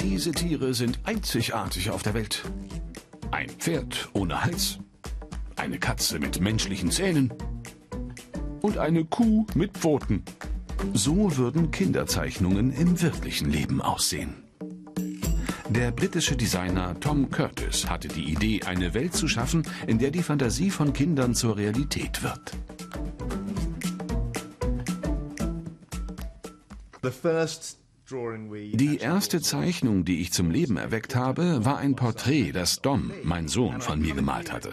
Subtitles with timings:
[0.00, 2.44] Diese Tiere sind einzigartig auf der Welt.
[3.30, 4.78] Ein Pferd ohne Hals,
[5.56, 7.32] eine Katze mit menschlichen Zähnen
[8.62, 10.22] und eine Kuh mit Pfoten.
[10.94, 14.44] So würden Kinderzeichnungen im wirklichen Leben aussehen.
[15.70, 20.22] Der britische Designer Tom Curtis hatte die Idee, eine Welt zu schaffen, in der die
[20.22, 22.52] Fantasie von Kindern zur Realität wird.
[28.10, 33.48] Die erste Zeichnung, die ich zum Leben erweckt habe, war ein Porträt, das Dom, mein
[33.48, 34.72] Sohn, von mir gemalt hatte.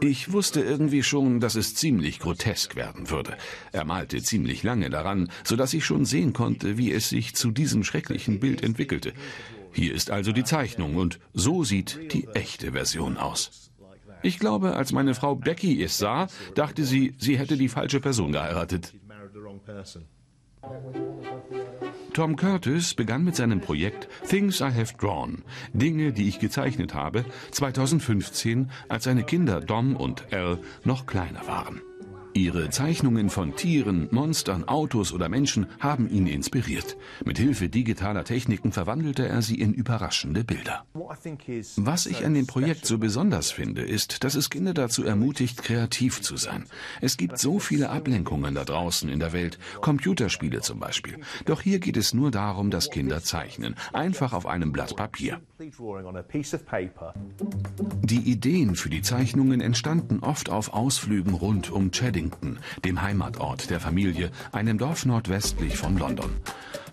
[0.00, 3.36] Ich wusste irgendwie schon, dass es ziemlich grotesk werden würde.
[3.72, 7.50] Er malte ziemlich lange daran, so dass ich schon sehen konnte, wie es sich zu
[7.50, 9.12] diesem schrecklichen Bild entwickelte.
[9.72, 13.70] Hier ist also die Zeichnung und so sieht die echte Version aus.
[14.22, 18.32] Ich glaube, als meine Frau Becky es sah, dachte sie, sie hätte die falsche Person
[18.32, 18.94] geheiratet.
[22.14, 27.24] Tom Curtis begann mit seinem Projekt Things I Have Drawn, Dinge, die ich gezeichnet habe,
[27.50, 31.82] 2015, als seine Kinder Dom und Al noch kleiner waren.
[32.34, 36.96] Ihre Zeichnungen von Tieren, Monstern, Autos oder Menschen haben ihn inspiriert.
[37.24, 40.84] Mit Hilfe digitaler Techniken verwandelte er sie in überraschende Bilder.
[41.76, 46.22] Was ich an dem Projekt so besonders finde, ist, dass es Kinder dazu ermutigt, kreativ
[46.22, 46.64] zu sein.
[47.00, 51.18] Es gibt so viele Ablenkungen da draußen in der Welt, Computerspiele zum Beispiel.
[51.44, 55.40] Doch hier geht es nur darum, dass Kinder zeichnen, einfach auf einem Blatt Papier.
[58.04, 63.80] Die Ideen für die Zeichnungen entstanden oft auf Ausflügen rund um Cheddington, dem Heimatort der
[63.80, 66.28] Familie, einem Dorf nordwestlich von London.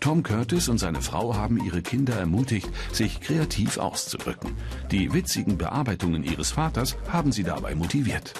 [0.00, 4.50] Tom Curtis und seine Frau haben ihre Kinder ermutigt, sich kreativ auszudrücken.
[4.90, 8.34] Die witzigen Bearbeitungen ihres Vaters haben sie dabei motiviert.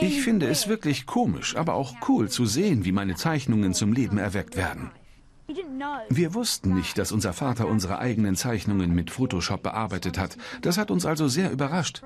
[0.00, 4.18] Ich finde es wirklich komisch, aber auch cool zu sehen, wie meine Zeichnungen zum Leben
[4.18, 4.92] erweckt werden.
[6.08, 10.36] Wir wussten nicht, dass unser Vater unsere eigenen Zeichnungen mit Photoshop bearbeitet hat.
[10.62, 12.02] Das hat uns also sehr überrascht.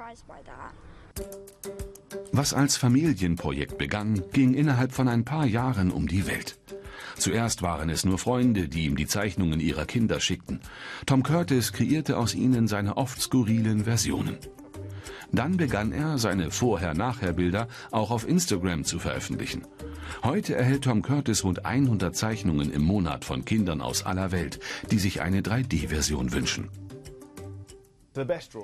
[2.33, 6.59] Was als Familienprojekt begann, ging innerhalb von ein paar Jahren um die Welt.
[7.17, 10.61] Zuerst waren es nur Freunde, die ihm die Zeichnungen ihrer Kinder schickten.
[11.07, 14.39] Tom Curtis kreierte aus ihnen seine oft skurrilen Versionen.
[15.33, 19.63] Dann begann er, seine Vorher-Nachher-Bilder auch auf Instagram zu veröffentlichen.
[20.23, 24.61] Heute erhält Tom Curtis rund 100 Zeichnungen im Monat von Kindern aus aller Welt,
[24.91, 26.71] die sich eine 3D-Version wünschen.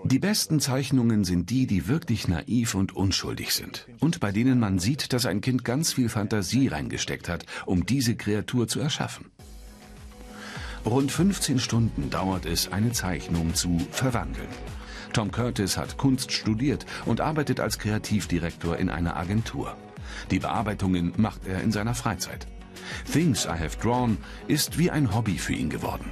[0.04, 4.78] Die besten Zeichnungen sind die, die wirklich naiv und unschuldig sind und bei denen man
[4.78, 9.26] sieht, dass ein Kind ganz viel Fantasie reingesteckt hat, um diese Kreatur zu erschaffen.
[10.86, 14.48] Rund 15 Stunden dauert es, eine Zeichnung zu verwandeln.
[15.12, 19.76] Tom Curtis hat Kunst studiert und arbeitet als Kreativdirektor in einer Agentur.
[20.30, 22.46] Die Bearbeitungen macht er in seiner Freizeit.
[23.10, 26.10] Things I Have Drawn ist wie ein Hobby für ihn geworden.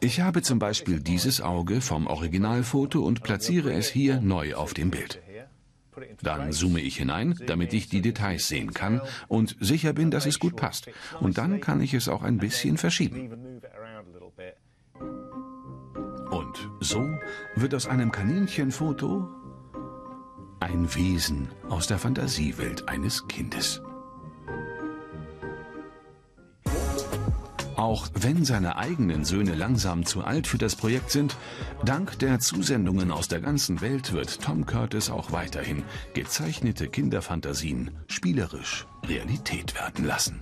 [0.00, 4.90] Ich habe zum Beispiel dieses Auge vom Originalfoto und platziere es hier neu auf dem
[4.90, 5.20] Bild.
[6.22, 10.38] Dann zoome ich hinein, damit ich die Details sehen kann und sicher bin, dass es
[10.38, 10.88] gut passt.
[11.20, 13.60] Und dann kann ich es auch ein bisschen verschieben.
[16.30, 17.08] Und so
[17.54, 19.28] wird aus einem Kaninchenfoto
[20.60, 23.82] ein Wesen aus der Fantasiewelt eines Kindes.
[27.76, 31.36] Auch wenn seine eigenen Söhne langsam zu alt für das Projekt sind,
[31.84, 35.82] dank der Zusendungen aus der ganzen Welt wird Tom Curtis auch weiterhin
[36.14, 40.40] gezeichnete Kinderfantasien spielerisch Realität werden lassen.